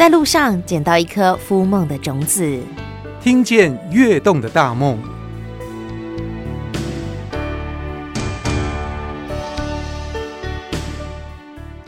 [0.00, 2.58] 在路上捡到一颗孵梦的种子，
[3.20, 4.98] 听见跃动的大梦。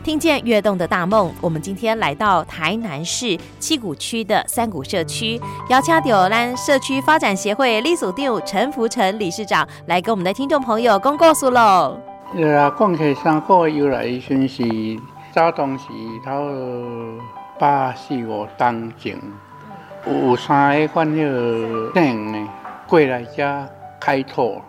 [0.05, 5.41] 听见跃动的大梦，我们今天来到台南市七股区的三股社区，
[5.71, 11.99] 邀请到咱社区发展协会理事长陈福成理事长来跟我们的听众朋友公告诉喽。
[12.35, 14.63] 呃，讲起三股由来算是
[15.35, 15.87] 早当时
[16.23, 16.31] 头
[17.63, 19.17] 八四五当前，
[20.05, 22.49] 有三个款个省呢
[22.89, 23.65] 过来遮
[24.01, 24.61] 开拓。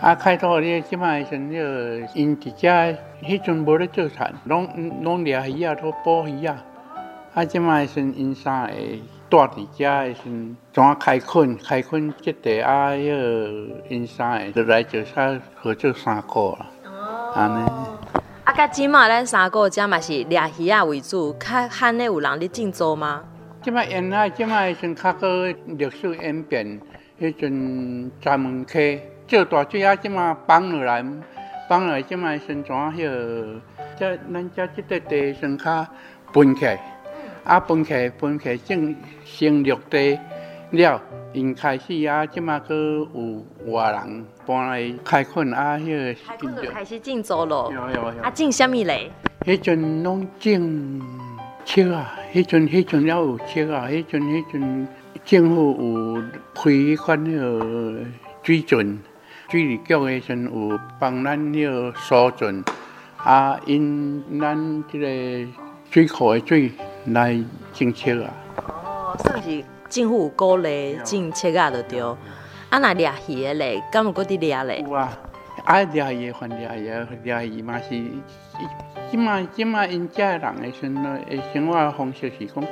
[0.00, 2.68] 啊，开拓咧，即摆时阵个因伫遮，
[3.22, 4.68] 迄阵无咧做产，拢
[5.04, 6.60] 拢掠鱼啊，都捕鱼啊。
[7.32, 8.72] 啊，即摆时阵因三个
[9.30, 11.56] 住伫遮诶时阵，怎啊开垦？
[11.56, 15.38] 开垦即地啊，迄个因三个就来做啥？
[15.54, 16.66] 合作三个啦。
[16.86, 17.32] 哦。
[17.36, 17.91] 安尼。
[18.44, 23.22] 啊，甲即摆咱三股遮嘛是掠鱼仔为主，较罕咧有人咧种植吗？
[23.62, 26.80] 即摆原来即摆先较阁历史演变，
[27.20, 29.00] 迄阵专门溪。
[29.28, 31.04] 做大水啊，即马放落来，
[31.68, 33.60] 放落来即马先怎迄个？
[33.96, 35.86] 即咱遮即块地先较
[36.32, 36.66] 分起，
[37.44, 40.18] 啊分起分起，种成绿地
[40.72, 41.00] 了，
[41.32, 46.20] 因开始啊，即马阁有外人搬来开垦啊，迄个。
[46.26, 47.72] 开垦就开始种作咯。
[47.74, 48.22] 有有有。
[48.22, 49.10] 啊，种什么嘞？
[49.44, 51.00] 迄阵拢种
[51.64, 54.88] 树啊，迄阵迄阵了有树啊，迄阵迄阵
[55.24, 56.22] 政府有
[56.54, 58.04] 开一款迄个
[58.42, 58.98] 水圳。
[59.50, 62.64] 水利局诶，时有帮咱迄个疏浚，
[63.18, 65.52] 啊，因咱即个
[65.90, 66.72] 水库的水
[67.06, 67.38] 来
[67.74, 68.32] 种树啊。
[68.56, 72.00] 哦，算是政府有鼓励种树啊，就对。
[72.72, 74.80] 啊，那掠鱼诶咧，敢有搁伫掠咧？
[74.80, 75.12] 有啊，
[75.64, 77.90] 爱掠鱼还掠鱼，掠鱼嘛是，
[79.10, 82.64] 即嘛即嘛因遮人诶，生诶生活方式是讲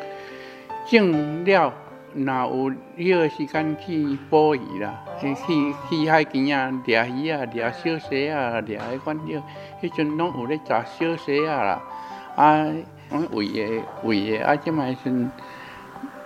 [0.87, 1.73] 种了。
[2.15, 9.19] 若有迄个时间去捕鱼啦，去去去海边啊，掠鱼啊，掠小溪啊，掠迄款，
[9.83, 11.83] 迄阵拢有咧抓小溪啊啦，
[12.37, 12.67] 啊，
[13.11, 15.11] 拢喂诶喂诶，啊，即卖是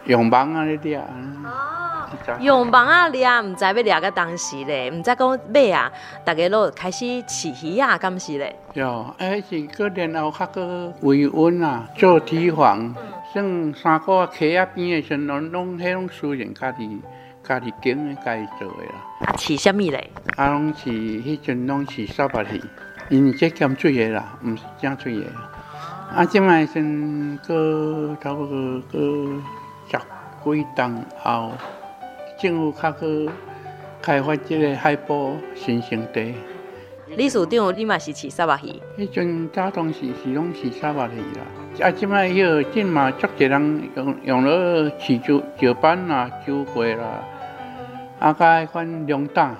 [0.07, 0.99] 用网啊咧掠。
[0.99, 2.09] 哦，
[2.41, 5.91] 用网啊掠，毋知要掠到当时咧，毋知讲尾啊，
[6.25, 8.55] 大家都开始饲鱼啊，敢是咧？
[8.75, 12.95] 哟，哎是过然后较搁维稳啊，做堤防。
[13.33, 17.01] 算三股啊，溪仔边诶，像拢拢迄种私人家己
[17.43, 18.93] 家己经的，家己做的啦。
[19.21, 20.11] 啊，饲什物咧？
[20.37, 22.63] 啊，拢饲迄阵拢饲沙白鱼，
[23.09, 25.27] 因为这咸水的啦，毋是正水的。
[26.15, 29.43] 啊，即卖先过差不多搁
[29.87, 31.53] 十几栋后，
[32.39, 33.31] 政府较去
[34.03, 36.35] 开发这个海埔新生地。
[37.17, 38.81] 理事长，你嘛是饲沙巴鱼？
[38.99, 41.87] 迄阵早当时是拢饲沙巴鱼啦。
[41.87, 47.05] 啊，即摆迄个即嘛，足侪人用用了饲石石斑啦、酒龟啦，
[48.19, 49.55] 啊，甲迄款龙胆。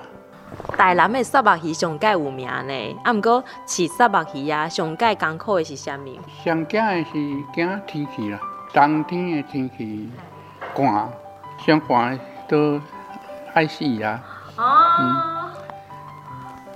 [0.77, 6.17] 台南的沙巴鱼上盖有名呢，啊，毋过饲沙巴鱼啊，上盖艰苦的是啥物？
[6.43, 7.11] 上惊的是
[7.53, 8.39] 惊天气啦，
[8.73, 10.09] 冬天的天气
[10.73, 11.09] 寒，
[11.65, 12.81] 上寒都
[13.53, 14.23] 爱死啊。
[14.57, 15.51] 哦。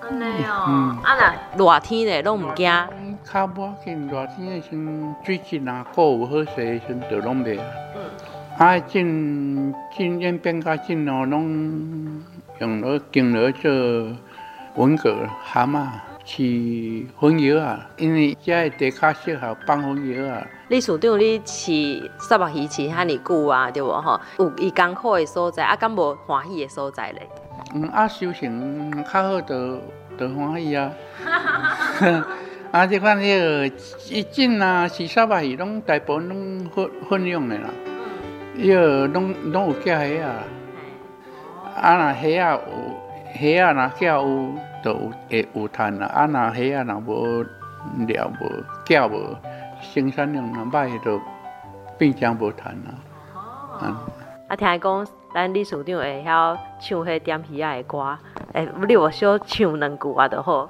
[0.02, 2.72] 安尼哦，啊若热天咧，拢毋惊。
[3.24, 4.70] 较无要紧，热天诶时
[5.24, 7.66] 水质若够有好势诶时就拢袂啊。
[8.58, 12.24] 啊，种种演变较紧哦，拢
[12.60, 13.72] 用了经了做
[14.76, 15.88] 文蛤、蛤蟆，
[16.30, 20.46] 饲粉油啊，因为遮个地较适合放粉油啊。
[20.68, 24.22] 你厝长，你饲沙巴鱼饲遐尼久啊，对无吼？
[24.38, 27.28] 有伊艰苦的所在，啊，敢无欢喜的所在咧？
[27.74, 29.82] 嗯，啊，修行较好就。
[30.18, 30.92] 都欢喜啊！
[32.74, 33.66] 啊，即款迄个
[34.10, 37.70] 一种啊，饲沙巴鱼，拢大部分拢混混养的啦。
[38.58, 40.44] 迄个拢拢有寄虾啊。
[41.82, 42.60] 啊，若虾啊
[43.40, 44.54] 有虾啊，若寄有，
[44.84, 46.08] 就有会有赚啦。
[46.08, 49.38] 啊，若虾啊，若无了无寄无，
[49.82, 51.20] 生产量若歹，就
[51.98, 52.94] 变成无赚啦。
[53.34, 53.96] 哦。
[54.48, 58.18] 啊，听讲咱理事长会晓唱迄点鱼仔的歌。
[58.54, 60.70] 诶，你我小唱两句啊，就好。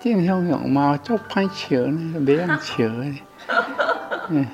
[0.00, 1.78] 真像样嘛，做歹唱
[2.12, 3.18] 呢，袂晓唱呢。
[4.28, 4.46] 嗯。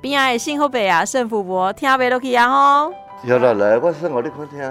[0.00, 2.94] 边仔的幸福伯啊，胜福伯，听袂落去啊吼。
[3.24, 4.58] 要来，来，我算互你看听。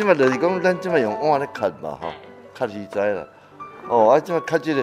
[0.00, 2.10] 即嘛就是讲，咱即嘛用碗咧刻嘛吼，
[2.58, 3.26] 刻实在啦。
[3.86, 4.82] 哦，啊，即摆刻即个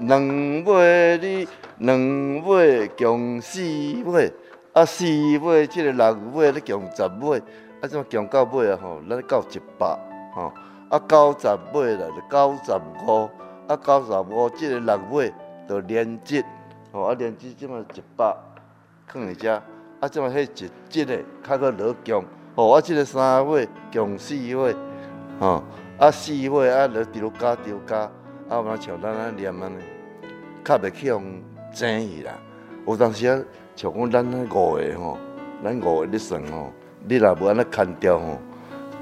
[0.00, 0.20] 两
[0.64, 1.48] 尾哩，
[1.78, 3.60] 两尾共四
[4.06, 4.32] 尾，
[4.72, 7.38] 啊，四尾即个六尾咧共十尾。
[7.80, 8.76] 啊，即嘛强到尾啊？
[8.82, 9.86] 吼，咱到一百，
[10.34, 10.52] 吼，
[10.88, 12.72] 啊，九十尾了，就九十
[13.06, 13.30] 五，
[13.68, 15.32] 啊，九十五，即个六尾
[15.68, 16.44] 就连接，
[16.90, 18.36] 吼啊，莲子即嘛一百，
[19.06, 19.62] 放伫遮，
[20.00, 21.16] 啊，即嘛迄一节个
[21.46, 22.24] 较阁落强，
[22.56, 24.74] 吼啊，即个三尾共四尾，
[25.38, 25.62] 吼
[25.98, 27.98] 啊四尾啊落猪加猪加，
[28.48, 29.76] 啊，若像咱安念安尼，
[30.64, 31.22] 较袂去用
[31.74, 32.32] 整去啦。
[32.86, 33.38] 有当时啊，
[33.76, 35.18] 像讲咱五个吼，
[35.62, 36.72] 咱五个咧算吼，
[37.06, 38.38] 你若无安尼牵掉吼，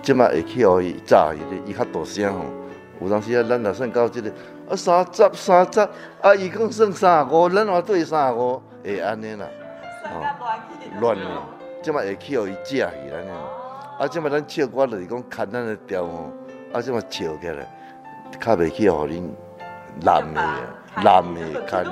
[0.03, 2.41] 即马会去互伊炸去咧，伊较大声吼。
[3.01, 4.31] 有当时啊，咱若算到即个。
[4.69, 5.81] 啊，三十三十，
[6.23, 9.47] 啊，伊讲算三十五，咱话对三十五，会安尼啦，
[11.01, 11.23] 乱去，
[11.85, 12.91] 即马会去互伊食去安
[13.27, 13.31] 尼，
[13.99, 16.31] 啊，即马咱唱歌就是讲牵咱的调吼，
[16.73, 17.69] 啊，即马笑起来，
[18.41, 19.29] 较袂去互恁
[20.03, 20.41] 男的，
[21.05, 21.91] 男的牵的，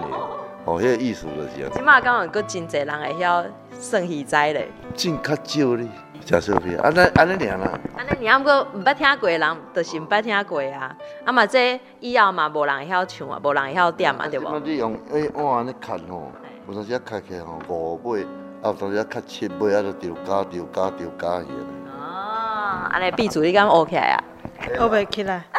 [0.64, 1.74] 哦，迄个意思就是安尼。
[1.74, 3.44] 即嘛敢有阁真侪人会晓
[3.78, 4.66] 算鱼仔咧？
[4.94, 5.86] 真较少咧。
[6.24, 7.78] 食小片，安尼安尼尔啦。
[7.94, 10.96] 安尼尔，毋过毋捌听过的人，就是毋捌听过啊。
[11.26, 14.46] 啊嘛，这以后嘛，无人会晓唱啊，无人会晓点啊，对无？
[14.46, 16.32] 啊，你用诶碗安尼牵吼，
[16.66, 18.24] 有当时啊牵起来吼五尾，
[18.62, 21.48] 啊有当时啊牵七尾，啊就调加调加调加去。
[21.86, 24.24] 哦，安尼闭主你敢学起来啊？
[24.60, 25.44] 学袂起来。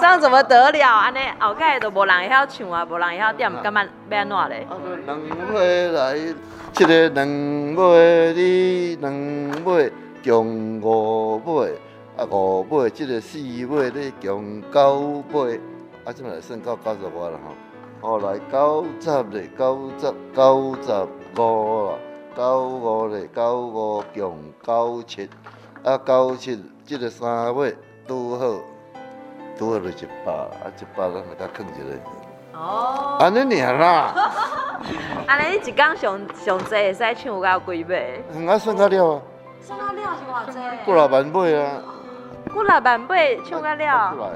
[0.00, 0.88] 这样怎么得了？
[0.96, 4.66] 安尼后盖都无人会晓唱啊，无人会晓点，感觉要安怎咧？
[5.04, 5.20] 两
[5.54, 6.18] 尾来，
[6.72, 7.26] 这个两
[7.74, 9.92] 尾你，两尾
[10.24, 11.78] 共五尾，
[12.16, 15.60] 啊五尾，这个四尾你共九尾，
[16.04, 17.54] 啊这么来算到九十五了吼。
[18.04, 20.92] 后来九十哩，九十九十
[21.40, 21.94] 五啦，
[22.36, 25.30] 九五哩，九五共九七，
[25.82, 27.74] 啊九七这个三尾
[28.06, 28.44] 拄好。
[29.56, 32.58] 多了一百，啊一百咱来甲囥一个。
[32.58, 33.16] 哦。
[33.20, 34.12] 安尼尔啦。
[35.26, 38.22] 安尼你一工上上济会使唱到几尾？
[38.34, 39.22] 嗯，啊算较了啊。
[39.62, 40.58] 算到了是偌济？
[40.84, 41.82] 几若万尾啊。
[42.44, 44.34] 几若万尾唱到了。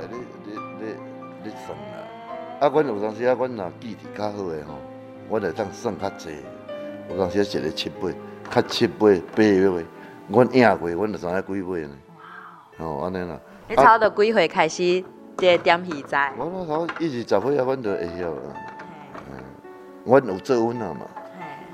[2.60, 4.74] 啊，阮有当时啊，阮若记忆较好诶吼，
[5.30, 6.30] 阮会当算较济。
[7.08, 8.08] 有当时啊，一个七八，
[8.50, 9.86] 较七八八尾，
[10.28, 11.90] 阮赢过，阮就知影几尾呢。
[12.78, 12.84] 哇。
[12.84, 13.38] 哦，安尼啦。
[13.68, 15.04] 你差不多几岁开始
[15.36, 16.32] 这点鱼仔？
[16.36, 18.42] 我那头一二十岁啊，阮就会晓啊。
[19.30, 19.38] 嗯，
[20.04, 21.06] 阮有做阮啊嘛。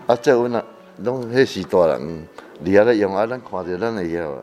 [0.07, 0.65] 啊，做阮啊，
[0.99, 2.29] 拢迄时大人，
[2.61, 4.43] 厉害咧用啊，咱看着咱会晓啊。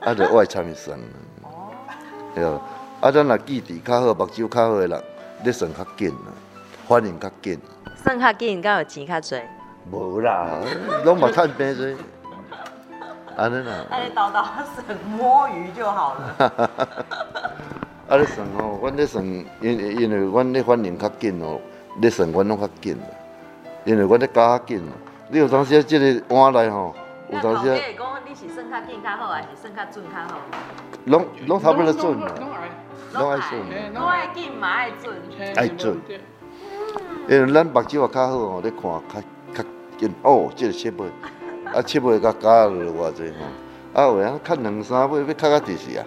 [0.00, 0.98] 啊，就爱参与算。
[1.42, 1.68] 哦。
[2.34, 2.58] 对啊，
[3.02, 5.04] 啊，咱若记忆较好，目睭较好诶人，
[5.46, 6.34] 你算较紧啊，
[6.88, 7.56] 反应较紧。
[7.94, 9.40] 算较紧，敢有钱较济？
[9.92, 10.58] 无啦，
[11.04, 11.96] 拢嘛趁平济。
[13.36, 14.42] 安尼啦，安尼叨叨
[14.74, 16.50] 算摸鱼就好了。
[18.10, 19.46] 啊，你算哦，阮咧算，因
[20.00, 21.60] 因为阮咧反应较紧哦，
[22.00, 22.98] 咧算阮拢较紧。
[23.84, 24.82] 因为阮咧教较紧，
[25.28, 26.92] 你有当时啊，即个碗内吼，
[27.30, 27.76] 有当时啊。
[27.76, 30.40] 你讲你是算较紧较好，还是算较准较好？
[31.04, 32.32] 拢拢差不多准啦，
[33.18, 33.94] 拢爱算。
[33.94, 35.16] 拢爱紧嘛爱准。
[35.56, 36.00] 爱准。
[37.28, 38.82] 因为咱目睭也较好哦，咧看
[39.54, 39.68] 较较
[39.98, 41.06] 紧哦，即个切尾。
[41.74, 46.04] 啊，七尾甲加落偌济吼，啊，有影看两三尾要较较直死啊。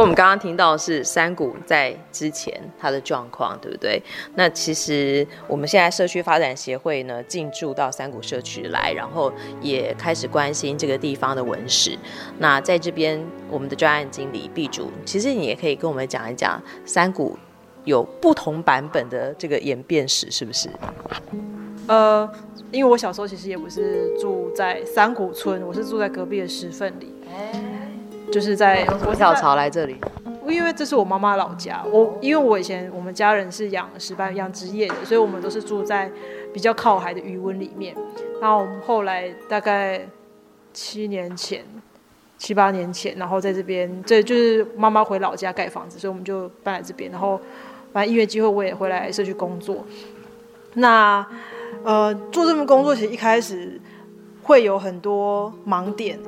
[0.00, 4.00] 我们刚刚听到是山谷在之前它的状况，对不对？
[4.34, 11.96] 那其实我们现在社区发展协会呢，进驻到山谷社区来，然后也开始关心这个地方的文史。
[12.38, 13.18] 那在这边，
[13.50, 17.38] 我们的专案经理毕主，其实你也可以跟我们讲一讲山谷
[17.84, 20.68] 有不同版本的这个演变史，是不是？
[21.86, 22.30] 呃，
[22.70, 27.14] 因为我小时候其实也不是住在山谷村，我是住在隔壁的石缝里，
[28.32, 29.96] 就是在我跳槽来这里，
[30.48, 31.82] 因为这是我妈妈老家。
[31.90, 36.10] 我因为我以前我们家人是养石斑养殖业的，所以我们都是住在
[36.52, 37.94] 比较靠海的渔温里面。
[38.40, 40.06] 然后我们后来大概
[40.72, 41.64] 七年前、
[42.36, 47.10] 七八年前，然后在这边，这就是妈妈回老家盖房子，所以我们就搬来这边。
[47.10, 47.40] 然后
[47.92, 49.84] 反正因为机会，我也回来社区工作。
[50.74, 51.26] 那
[51.84, 53.80] 呃，做这份工作其实一开始
[54.46, 56.18] 会有很多盲点，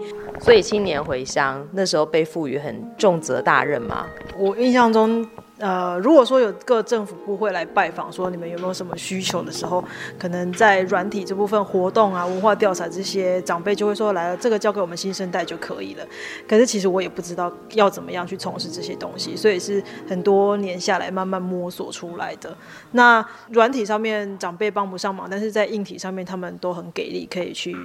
[0.40, 4.06] 所以青年回乡那时候被赋予很重责大任嘛。
[4.36, 5.24] 我印象中。
[5.60, 9.82] 呃，如果说有各政府部会来拜访，说你们有没有什么需求的时候，
[10.16, 16.06] 可能在软体这部分活动啊、文化调查这些，长辈就会说来了，这个交给我们新生代就可以了。
[16.48, 22.56] 可是其实我也不知道要怎么样去从事这些东西，所以是很多年下来慢慢摸索出来的。
[22.92, 27.76] 那软体上面长辈帮不上忙，但是在硬体上面他们都很给力，可以去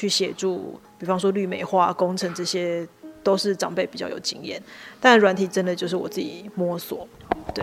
[0.00, 2.86] 去协助，比方说绿美化工程这些。
[3.22, 4.58] 都是长辈比较有经验，
[4.98, 7.06] 但软体真的就是我自己摸索。
[7.54, 7.62] 对，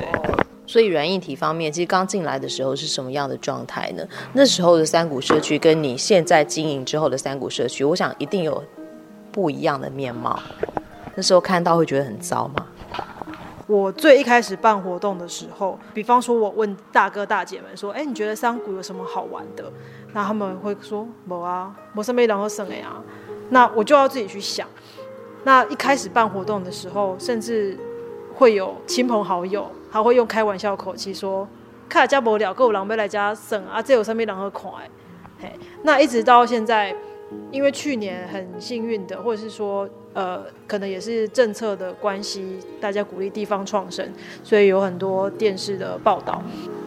[0.67, 4.07] 所以软硬体方面，其实刚进来的时候是什么样的状态呢？
[4.33, 8.63] 那时候的三谷社区跟你现在经营之后的三谷社区，我想一定有
[9.31, 10.39] 不一样的面貌。
[11.15, 12.67] 那时候看到会觉得很糟吗？
[13.67, 19.71] 我最一开始办活动的时候，比方说我问大哥大姐们说，哎，你觉得山谷有什么好玩的？
[20.13, 22.95] 那他们会说，没啊，没什么然后省的呀。
[23.49, 24.67] 那我就要自己去想。
[25.43, 27.77] 那一开始办活动的时候，甚至
[28.33, 31.47] 会有亲朋好友，他会用开玩笑口气说，
[31.89, 34.71] 看家无聊，够狼狈来家省啊，这有什么然后看？
[35.41, 36.95] 嘿，那一直到现在。
[37.51, 39.85] 因为去年很幸运的，或者是说，
[40.17, 44.11] 呃，可能也是政策的关系，大家鼓励地方创生，
[44.43, 46.41] 所以有很多电视的报道。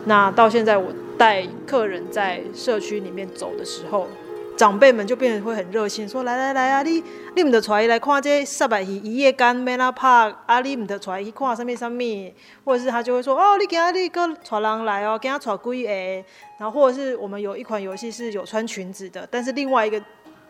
[0.06, 4.08] 那到现在，我带客人在社区里面走的时候，
[4.56, 7.04] 长辈们就变得会很热心，说：“来来来啊，你
[7.37, 12.34] 你们的出来来看这三百亿一夜干没那怕啊，你们的出来去看什么什么，
[12.64, 16.25] 或者是他就会说：哦，你今天你个带人来哦，今天带几个，
[16.58, 20.02] 然后或者是我们有一款游戏是有穿裙子的，但是另外一个。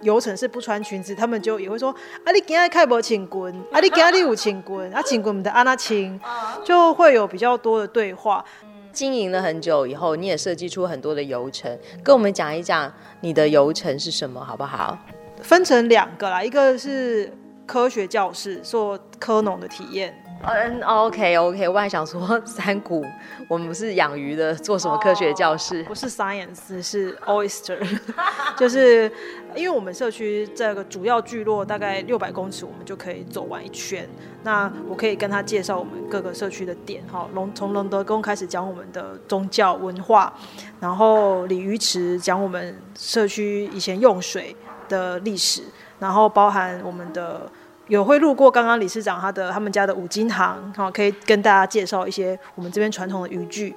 [0.03, 1.91] 游程是不穿裙子，他们就也会说：
[2.25, 3.29] 啊，你今天开无穿裙，
[3.71, 6.21] 啊，你今天有请滚，啊，请滚我们的安那穿，
[6.65, 8.45] 就会有比较多的对话。
[8.93, 14.99] 经营了很久以后，你也设计出很多的游程，跟我们讲一讲你的游程是什么，好不好？
[15.43, 17.33] 分成两个啦，一个是
[17.67, 20.20] 科学教室，做科农的体验。
[20.43, 23.05] 嗯，OK OK，我还想说 三谷，
[23.47, 27.79] 我们不是养鱼的，做什么科学教室不是 science，是 oyster，
[28.57, 29.11] 就是
[29.55, 34.09] 因为我们社区这个主要聚落大概六百公尺，我们就可以走完一圈。
[34.43, 40.33] 那我可以跟他介绍我们各个社区的点，哈，龙从龙德宫开始讲我们的宗教文化，
[40.81, 44.57] 然后鲤鱼池讲我们社区以前用水
[44.89, 45.63] 的历史，
[45.99, 47.43] 然后包含我们的。
[47.91, 53.75] 有会路过刚刚理事长他的他们家的五金行，好，可以跟大家介绍一些我们这边传统的渔具，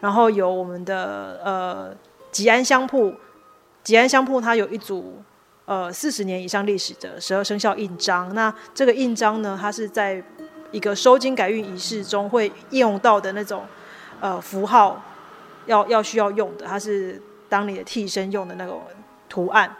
[0.00, 1.94] 然后有我们的呃
[2.32, 3.14] 吉安香铺，
[3.84, 5.22] 吉安香铺它有一组
[5.66, 10.20] 呃四十年以上历史的十二生肖印章，那这个印章呢，它是在
[10.72, 13.64] 一个收金改运仪式中会应用到的那种
[14.18, 15.00] 呃符号，
[15.66, 18.82] 要要需要用的，它是当你的替身用的那种
[19.28, 19.76] 图案。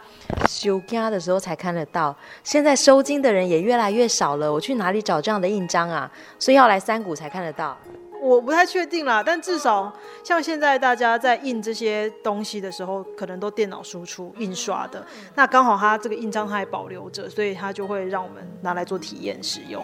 [0.47, 4.51] 收惊的时候才看得到，现在收金的人也越来越少了。
[4.51, 6.11] 我去哪里找这样的印章啊？
[6.37, 7.77] 所以要来山谷才看得到。
[8.21, 9.91] 我不太确定啦，但至少
[10.23, 15.05] 像现在大家在印这些东西的时候，可能都电脑输出印刷的。
[15.35, 19.83] 那刚好它这个印章它还保留着，所以它就会让我们拿来做体验使用。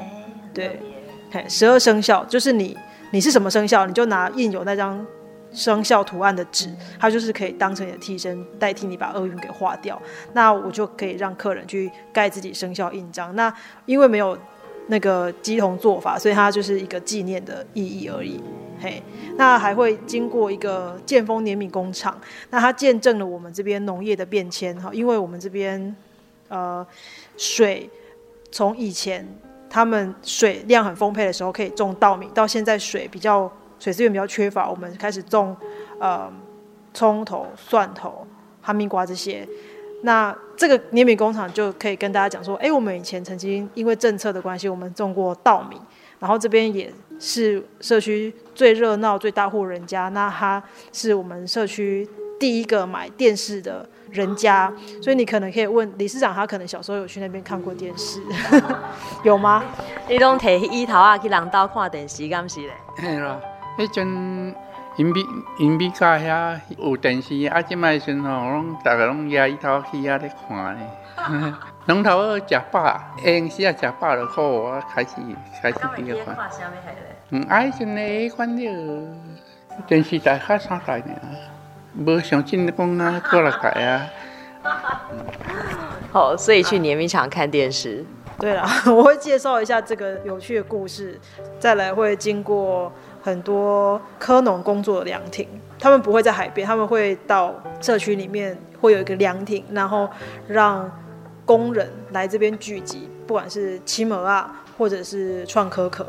[0.54, 0.80] 对，
[1.50, 2.78] 十二生肖就是你，
[3.12, 5.06] 你是什么生肖，你就拿印有那张。
[5.52, 10.00] 生肖图案的纸，它就是可以当成你的替身，代替你把厄运给化掉。
[10.34, 13.36] 那我就可以让客人去盖自己生肖印章。
[13.36, 13.52] 那
[13.86, 14.38] 因为没有
[14.88, 18.40] 那个鸡同做法，所以它就是一个纪念的意义而已。
[18.80, 19.02] 嘿，
[19.38, 22.16] 那还会经过一个建丰碾米工厂，
[22.52, 24.92] 那它见证了我们这边农业的变迁哈。
[24.94, 25.96] 因为我们这边
[26.48, 26.86] 呃
[27.38, 27.90] 水
[28.52, 29.28] 从以前
[29.70, 33.52] 他们水量很丰沛的时候可以种稻米，到现在水比较。
[33.80, 35.56] 水资源比较缺乏，我们开始种，
[36.00, 36.32] 呃，
[36.94, 38.28] 葱头、蒜头、
[38.62, 39.48] 哈密瓜这些。
[40.02, 45.76] 那这个碾米工厂就可以跟大家讲说，哎，我们以前曾经因为政策的关系，我们种过稻米，
[46.20, 50.08] 然后这边也是社区最热闹、最大户人家。
[50.10, 52.08] 那他是我们社区
[52.40, 54.72] 第一个买电视的人家，
[55.02, 58.22] 所以你可能可以问理事长，他可能小时候有去那边看过电视，
[59.24, 59.62] 有吗？
[60.08, 62.74] 你拢提伊头啊去人家看电视，敢是嘞？
[63.80, 64.54] 迄阵
[64.98, 65.26] 因米
[65.58, 70.86] 因米家遐有电视，啊，即卖时阵吼，拢逐个拢压伊头去遐咧看咧。
[71.88, 75.16] 龙头二食饱，下暗时啊食饱就好，我，开始
[75.62, 76.36] 开始去看。
[77.30, 79.08] 嗯，啊，迄阵咧看了
[79.88, 81.04] 电视台较三台尔，
[82.06, 84.06] 无想进讲啊过来改啊。
[86.12, 88.06] 好，所以去碾米厂看电视。
[88.40, 91.18] 对了， 我会介绍一下这个有趣的故事，
[91.60, 92.92] 再来会经过。
[93.22, 95.48] 很多科农工作的凉亭，
[95.80, 100.10] 他们不会在海边，他们会到社区里面，会有一个凉亭，然后
[100.48, 100.90] 让
[101.46, 106.06] 工人来这边聚集，不管是骑马啊，或者是创科科，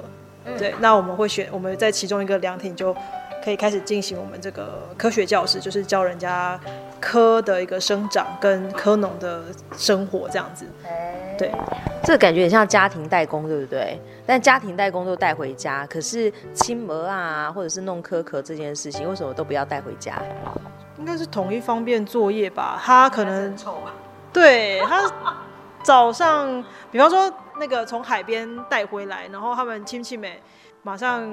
[0.58, 2.94] 对，那我们会选我们在其中一个凉亭，就
[3.42, 6.60] 可以开始进行我们这个科学教室，就是教人家
[7.00, 9.44] 科的一个生长跟科农的
[9.76, 10.66] 生活这样子，
[11.40, 11.50] 对，
[12.04, 13.98] 这个感觉很像家庭代工，对不对？
[14.26, 20.20] 但家庭代工都带回家，可是青膜啊，或者是弄壳壳这件事情，为什么都不要带回家？
[20.98, 22.78] 应该是统一方便作业吧。
[22.84, 23.56] 他可能
[24.30, 25.10] 对他
[25.82, 30.30] 早上，比方说那个从海边带回来，然后他们亲戚们
[30.82, 31.26] 马上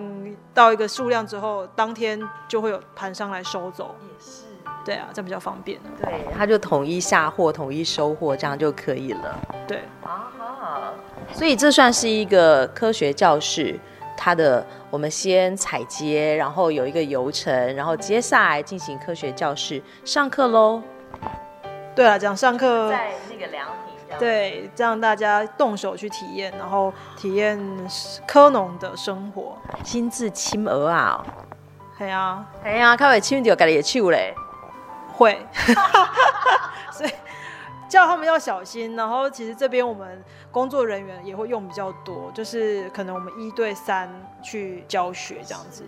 [0.53, 3.93] 到一个数量之后，当天就会有盘商来收走。
[4.01, 4.43] 也是，
[4.87, 5.77] 对啊，这样比较方便。
[6.01, 9.37] 对，他就统一下货，统一收货，这样就可以了。
[9.67, 9.79] 对。
[10.01, 10.93] 啊
[11.33, 13.77] 所以这算是一个科学教室，
[14.15, 20.81] 它的我们先采接，然后有一个游程，然后接下来进行科学教室上课喽。
[21.93, 23.67] 对啊，讲上课在那个凉
[24.07, 27.59] 亭，对，让大家动手去体验，然后体验
[28.25, 31.25] 科农的生活，亲自亲鹅啊！
[31.97, 34.33] 对啊，哎呀，开会亲就改了也去嘞，
[35.17, 35.45] 会，
[36.93, 37.11] 所以
[37.89, 38.95] 叫他们要小心。
[38.95, 44.09] 然后其实这边我们工作人员也会用比较多，就是可能我们一对三
[44.43, 45.83] 去教学这样子。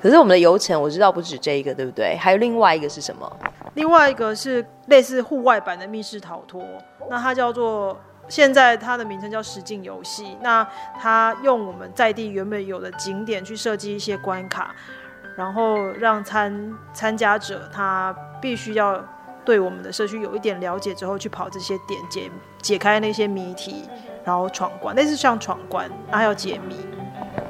[0.00, 2.16] 可是我们的游程我知道不止这一个，对不对？
[2.16, 3.30] 还有另外一个是什么？
[3.74, 6.62] 另外一个是类似户外版的密室逃脱，
[7.10, 10.36] 那它叫做现在它的名称叫实境游戏。
[10.40, 10.66] 那
[10.98, 14.74] 它用我们在地原本有的景点去设计一些关卡，
[15.36, 19.04] 然后让参参加者他必须要
[19.44, 23.88] 对我们的社区有一点了解之后，去跑这些点解解开那些谜题，
[24.24, 26.76] 然后闯关，那是像闯关，还要解谜。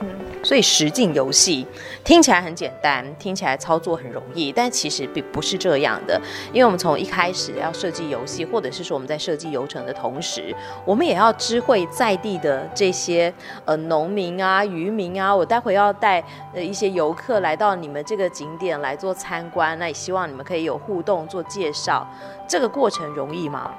[0.01, 0.16] 嗯
[0.47, 1.67] 所以实境游戏
[2.05, 6.21] 听起来很简单，听起来操作很容易，但其实并不是这样的。
[6.53, 13.35] 因为我们从一开始要设计游戏，或者是说我们在设计游程的同时，我们也要知会在地的这些
[13.65, 15.35] 呃农民啊、渔民啊。
[15.35, 16.23] 我待会要带
[16.55, 22.09] 一些游客来到你们这个景点来做参观，那也希望你们可以有互动做介绍。
[22.47, 23.75] 这个过程容易吗？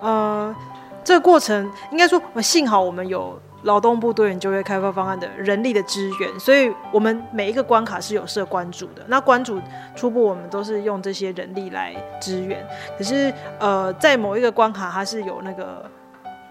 [0.00, 0.52] 呃，
[1.04, 3.40] 这个过程应该说，幸好我们有。
[3.66, 9.02] 劳动部多元就业开发方案的人力的支援，所以我们每一个关卡是有设关主的。
[9.08, 9.60] 那关主
[9.96, 12.64] 初步我们都是用这些人力来支援。
[12.96, 15.90] 可是呃，在某一个关卡，它是有那个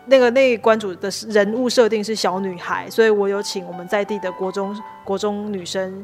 [0.06, 6.04] 那个那个关主的人物设定是小女孩，所以我有请我们在地的国中国中女生、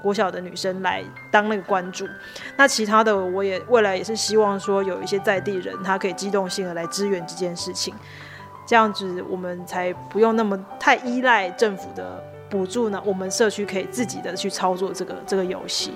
[0.00, 1.02] 国小的女生来
[1.32, 2.06] 当那个关主。
[2.56, 7.92] 那其他的我也未来也是希望说有一些在地人，他可以机动性的来支援这件事情。
[8.66, 13.02] 这样子，我们才不用那么太依赖政府的补助呢。
[13.04, 15.92] 我们社区可以自己的去操作这个这个游戏。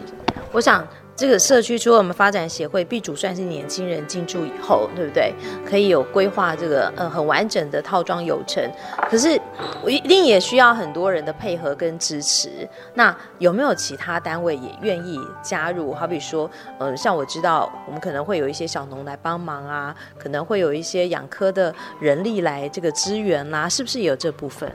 [0.52, 0.86] 我想。
[1.16, 5.34] 这个社区除了我们发展协会 B 组算是年轻人进驻以后，对不对？
[5.64, 8.62] 可以有规划这个嗯很完整的套装游程。
[9.08, 9.40] 可是
[9.82, 12.68] 我一定也需要很多人的配合跟支持。
[12.94, 15.94] 那有没有其他单位也愿意加入？
[15.94, 24.70] 好比说，嗯，像我知道我们可能会有一些小农来帮忙啊，可能会有一些养科的人力来这个支援啦、啊，是不是也有这部分？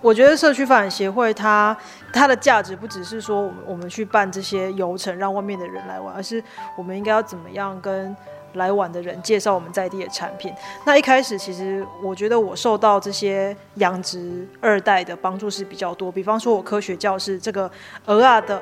[0.00, 1.76] 我觉得社区发展协会它
[2.12, 6.42] 它的价值不只是说我们我们去办这些游程让外面的人来玩，而是
[6.76, 8.14] 我们应该要怎么样跟
[8.54, 10.52] 来玩的人介绍我们在地的产品。
[10.84, 17.70] 那一开始其实我觉得我受到这些养殖二代的帮助是比较多，比方说我科学教室这个
[18.06, 18.60] 鹅啊的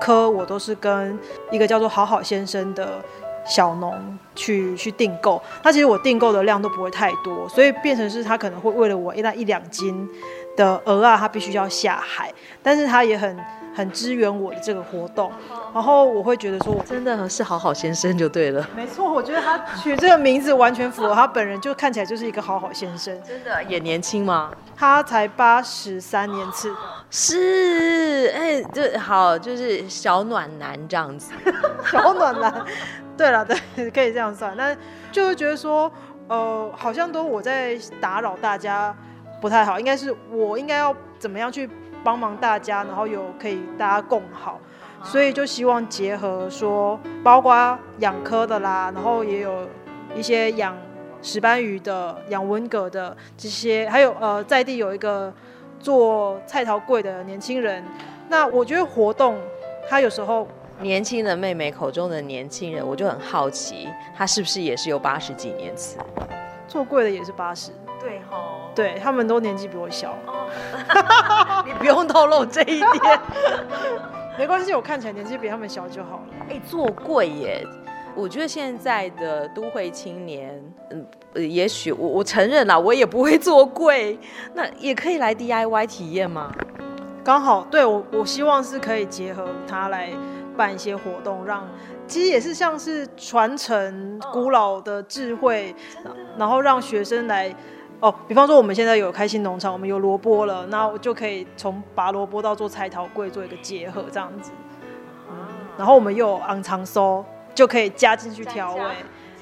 [0.00, 1.16] 科，我都是跟
[1.52, 3.02] 一个叫做好好先生的
[3.46, 5.40] 小农去去订购。
[5.62, 10.06] 那其实我订购的量都不会太多，所以变成是他可能会为了我一那一两斤。
[10.56, 12.32] 的鹅啊，他必须要下海，
[12.62, 13.38] 但是他也很
[13.74, 15.30] 很支援我的这个活动，
[15.72, 18.68] 然后我会觉得说，真的是好好先生就对了。
[18.74, 23.16] 没错，我觉得他取这个名字完全符合他本人，就看起来就是一个好好先生。
[23.22, 24.50] 真的也年轻吗？
[24.76, 26.74] 他才八十三年次，
[27.10, 31.32] 是哎，就好就是小暖男这样子，
[31.90, 32.64] 小暖男。
[33.16, 34.76] 对了，对，可以这样算，但
[35.12, 35.90] 就会觉得说，
[36.26, 38.94] 呃，好像都我在打扰大家。
[39.40, 41.68] 不太好，应该是我应该要怎么样去
[42.04, 44.60] 帮忙大家，然后有可以大家共好，
[45.02, 49.66] 所以就希望结合说，包括养科的啦，然后也有
[50.14, 50.76] 一些养
[51.22, 55.32] 石斑鱼的、养文蛤的这些，还有呃在地有一个
[55.78, 57.82] 做菜桃柜的年轻人。
[58.28, 59.38] 那我觉得活动
[59.88, 60.46] 他有时候
[60.80, 65.98] 年轻的妹妹口中的年轻人，我就很好奇，他是不是也是有八十几年次？
[66.68, 67.72] 做贵的也是八十。
[68.00, 70.16] 对吼、哦，对他们都年纪比我小，
[71.66, 73.20] 你不用透露这一点，
[74.38, 76.24] 没关系，我看起来年纪比他们小就好了。
[76.48, 77.66] 哎、欸，做贵耶，
[78.14, 84.18] 我觉得现在的都会青年，嗯，也许我我承认啦，我也不会做柜，
[84.54, 86.50] 那也可以来 DIY 体验吗？
[87.22, 90.10] 刚好，对我我希望是可以结合它来
[90.56, 91.68] 办一些活动，让。
[92.06, 95.72] 其实也是像是传承古老的智慧，
[96.36, 97.54] 然后让学生来
[98.00, 104.50] 哦，比方说我们现在有开心农场，我们有萝卜了，那我就可以从拔萝卜到做菜头柜做一个结合这样子，
[105.30, 105.36] 嗯，
[105.76, 107.22] 然后我们又有红葱酥，
[107.54, 108.82] 就可以加进去调味，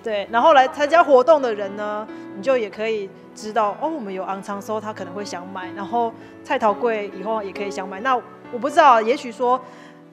[0.03, 9.61] 对，然后来参加活动的人呢，你就也可以知道哦，我们有红葱酥，他可能会想买，然后菜头柜以后也可以想买，那我不知道，也许说。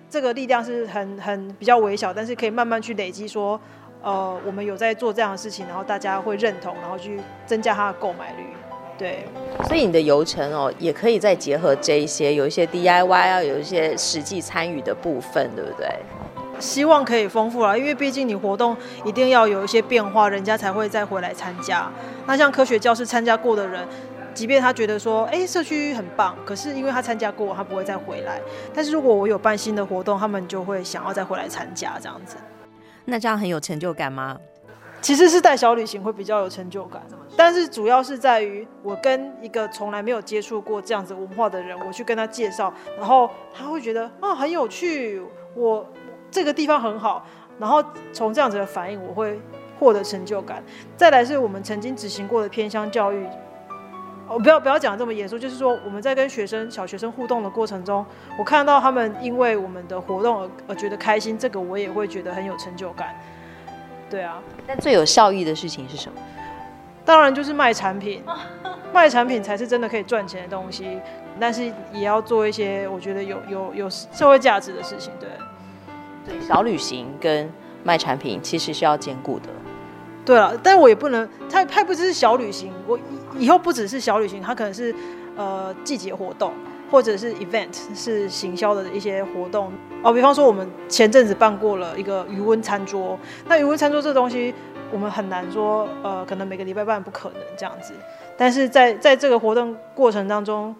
[0.07, 3.27] 这个力量是很很比较微小，但是可以慢慢去累积。
[3.27, 3.59] 说，
[4.05, 8.45] 呃，我们有在做这样的事情，然后大家会认同，然后去增加它的购买率。
[8.99, 9.25] 对，
[9.67, 15.89] 所以你的游程哦，也可以再结合这一些，有一些 DIY 啊，有一些实际参与的部分，对不对？
[16.59, 21.91] 希望可以丰富啦，因为毕竟你活动一定要有一些变化，人家才会再回来参加。
[22.27, 23.85] 那像科学教室参加过的人，
[24.35, 28.39] 即便他觉得说，哎，社区很棒，可是因为他参加过，他不会再回来。
[28.71, 32.37] 但是如果我有办新的活动，他们就会想要再回来参加这样子。
[33.05, 34.37] 那这样很有成就感吗？
[35.01, 36.99] 其实是带小旅行会比较有成就感，
[37.37, 45.21] 但是主要是在于我跟一个从来没有接触过这样子文化的人，我去跟他介绍，然后他会觉得啊很有趣，
[45.53, 45.87] 我
[46.31, 47.23] 这个地方很好，
[47.59, 49.39] 然后从这样子的反应，我会
[49.79, 50.63] 获得成就感。
[50.97, 53.27] 再来是我们曾经执行过的偏乡教育，
[54.27, 58.05] 我不要不要讲这么严肃，就是说我们在跟学生小学生互动的过程中，
[58.39, 63.15] 我看到他们因为我们的活动而而觉得开心，这个我也会觉得很有成就感。
[64.09, 66.17] 对啊，但最有效益的事情是什么？
[67.03, 68.23] 当然就是卖产品，
[68.91, 70.99] 卖产品才是真的可以赚钱的东西。
[71.39, 75.11] 但是也要做一些我觉得有有有社会价值的事情。
[75.19, 75.29] 对，
[76.25, 77.51] 对，小旅行跟
[77.83, 79.49] 卖产品其实是要兼顾的。
[80.25, 82.99] 对了，但我也不能，它它不只是小旅行，我
[83.37, 84.93] 以后不只是小旅行，它可能是
[85.37, 86.51] 呃季节活动。
[86.91, 94.53] 或者是 event 是行销的一些活动哦，比方说我们前阵子办过了一个余温餐桌，那余温餐桌这东西
[94.93, 97.93] 我们很难说，呃，可能每个礼拜办不可能这样子，
[98.37, 100.73] 但是在在这个活动过程当中，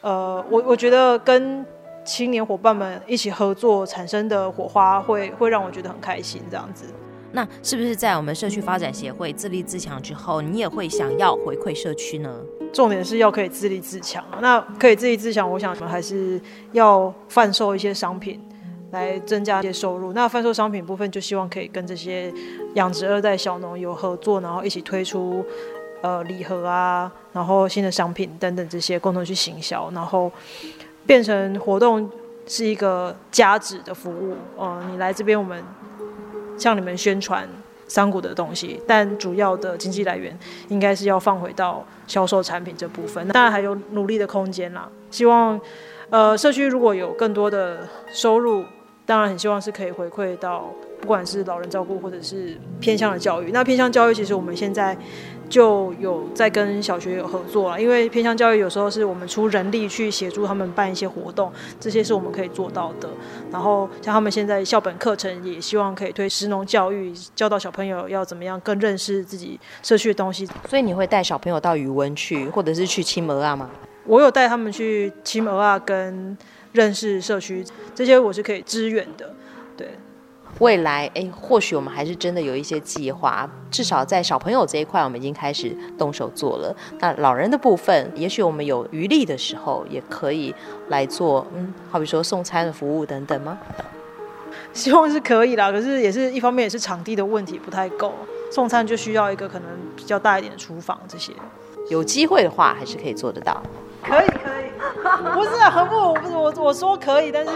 [0.00, 1.64] 呃，我我觉得跟
[2.04, 6.86] 青年伙伴们一起合作产生的火花会会让我觉得很开心这样子。
[7.32, 12.40] 那是不是在我们社区发展协会自立自强之后，你也会想要回馈社区呢？
[12.72, 16.40] 重点是要可以自立自强，那可以自立自强，我想还是
[16.72, 18.40] 要贩售一些商品
[18.92, 20.12] 来增加一些收入。
[20.14, 22.32] 那贩售商品部分，就希望可以跟这些
[22.74, 25.44] 养殖二代小农有合作，然后一起推出
[26.00, 30.32] 呃礼盒啊，然后新的商品等等这些，共同去行销，然后
[31.04, 32.10] 变成活动
[32.46, 34.34] 是一个加值的服务。
[34.56, 35.62] 呃，你来这边，我们
[36.62, 37.48] 向你们宣传。
[37.88, 40.34] 山谷的东西，但主要的经济来源
[40.68, 43.28] 应该是要放回到销售产品这部分。
[43.28, 44.88] 当然还有努力的空间啦。
[45.10, 45.60] 希望，
[46.08, 48.64] 呃，社区如果有更多的收入，
[49.04, 50.72] 当然很希望是可以回馈到，
[51.02, 53.50] 不管是老人照顾或者是偏向的教育。
[53.52, 54.96] 那偏向教育其实我们现在。
[55.52, 63.06] 就有在跟小学有合作了，因为偏向教育有时候是我们出人力去协助他们办一些活动，这些是我们可以做到的。
[63.50, 70.48] 然后像他们现在校本课程也希望可以推食农教育，教导小朋友要怎么样更认识自己社区的东西。
[70.66, 73.70] 所以你会带小朋友到语文去，或者是去青蚵仔吗？
[74.06, 76.34] 我有带他们去青蚵仔跟
[76.72, 77.62] 认识社区，
[77.94, 79.34] 这些我是可以支援的，
[80.58, 86.74] 未来，哎，或许我们还是真的有一些计划，至少在小朋友这一块，我们已经开始动手做了。
[87.00, 90.54] 那老人的部分，也许我们有余力的时候，也可以
[90.88, 93.58] 来做，嗯，好比说送餐的服务等等吗？
[94.72, 98.12] 希望是可以啦，可是也是一方面也是场地的问题不太够，
[98.50, 101.32] 送餐就需要一个可能比较大一点的厨房这些。
[101.88, 103.60] 有机会的话，还是可以做得到。
[104.02, 104.70] 可以可以，
[105.34, 107.50] 不是啊，很不，不是我我说可以，但是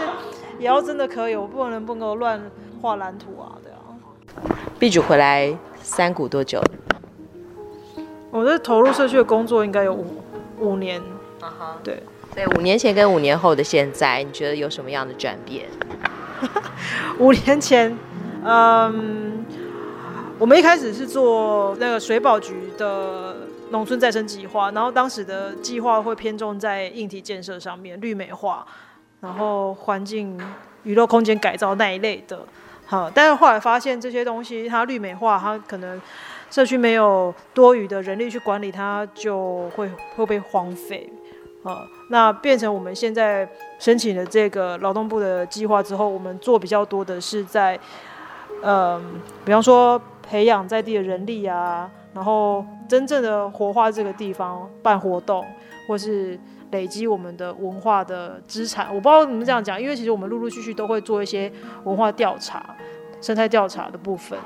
[0.59, 2.39] 也要真的可以，我不能不能够乱。
[2.81, 3.77] 画蓝图啊，对啊。
[4.79, 6.61] B 组回来三股多久？
[8.31, 10.23] 我在投入社区的工作应该有五
[10.59, 11.01] 五年。
[11.39, 11.77] 啊哈。
[11.83, 12.03] 对。
[12.35, 15.65] 对，五年前跟五年后的现在，你觉得有什么样的转变？
[17.17, 17.97] 五年前，
[18.43, 19.43] 嗯，
[20.37, 23.37] 我们一开始是做那个水保局的
[23.71, 28.63] 农村再生计划，然后当时的计划会偏重在硬体建设上面，绿美化，
[29.21, 30.39] 然后环境
[30.83, 32.41] 娱乐空间改造那一类的。
[32.89, 36.01] 好，但是后来发现这些东西它绿美化，它可能
[36.49, 41.11] 社区没有多余的人力去管理，它就会会被荒废。
[41.63, 43.45] 啊，那变成我们现在
[43.77, 47.77] 申请了这个劳动部的计划之后，我们做比较多的是在，
[48.63, 55.45] 嗯，比方说培养在地的人力啊，然后真正的活化这个地方，办活动，
[55.89, 56.39] 或是。
[56.71, 61.51] 累积我们的文化的资产，我不知道怎么这样讲，因为其实我们陆陆续续都会做一些
[61.83, 62.75] 文化调查、
[63.21, 64.37] 生态调查的部分。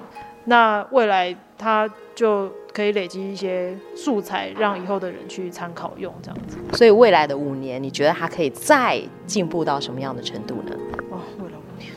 [0.46, 6.58] 那未来它就可以累积一些素材，让以后的人去参考用这样子。
[6.74, 10.76] 所以未来的五年，你觉得它可以再进步到什么样的程度呢？
[11.12, 11.92] 哦，未来五年，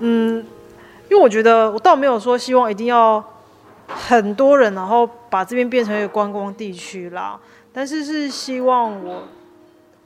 [0.00, 0.44] 嗯，
[1.10, 3.24] 因为我觉得我倒没有说希望一定要
[3.86, 7.40] 很多人，然后把这边变成一个观光地区啦。
[7.74, 9.24] 但是是希望我，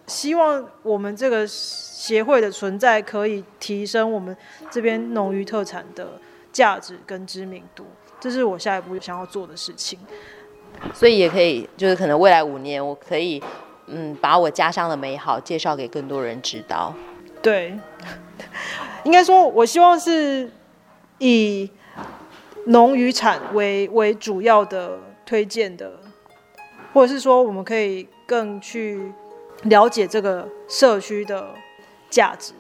[0.07, 4.35] 希望我们这个协会的存在可以提升我们
[4.71, 6.19] 这边农渔特产的
[6.51, 7.85] 价值跟知名度，
[8.19, 9.99] 这是我下一步想要做的事情。
[10.95, 13.43] 所以也可以，就是可能未来五年，我可以
[13.87, 16.95] 嗯，把我家乡的美好介绍给更多人知道。
[17.43, 17.79] 对，
[19.05, 20.51] 应该说，我希望是
[21.19, 21.71] 以
[22.67, 25.99] 农渔产为为主要的推荐的，
[26.92, 29.12] 或者是说，我们可以更去
[29.64, 31.51] 了解这个社区的
[32.11, 32.53] 价值，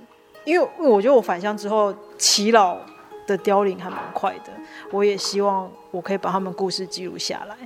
[0.44, 2.78] 因为我觉得我返乡之后，耆老
[3.26, 4.52] 的凋零还蛮快的，
[4.90, 7.56] 我也希望我可以把他们故事记录下来。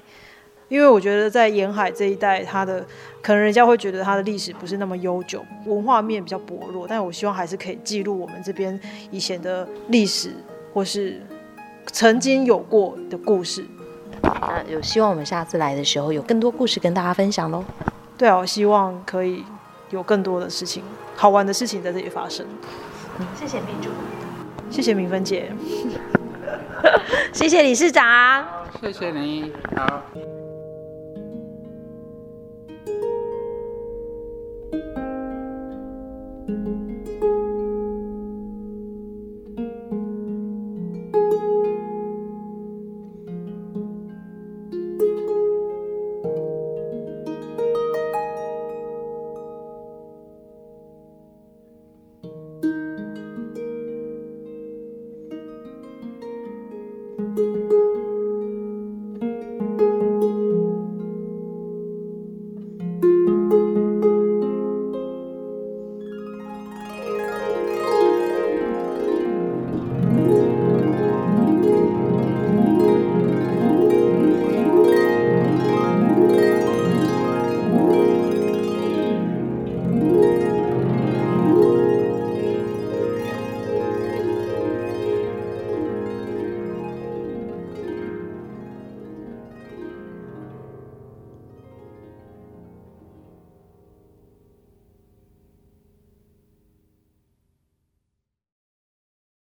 [0.68, 2.80] 因为我觉得在沿海这一带，它的
[3.20, 10.34] 可能人家会觉得它的历史不是那么悠久，文化面比较薄弱，但我希望还是可以记录我们这边以前的历史，
[10.72, 11.20] 或是
[11.88, 13.66] 曾经有过的故事。
[14.22, 17.64] 那有希望我们下次来的时候有更多故事跟大家分享喽。
[18.16, 19.44] 对啊，我希望可以
[19.90, 20.82] 有更多的事情，
[21.16, 22.46] 好玩的事情在这里发生。
[23.18, 23.90] 嗯，谢谢秘主，
[24.70, 25.52] 谢谢明芬姐，
[27.32, 28.44] 谢谢理事长，
[28.80, 30.02] 谢谢你，好。